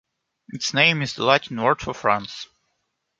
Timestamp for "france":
1.93-2.47